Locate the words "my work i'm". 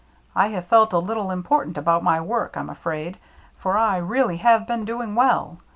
2.03-2.71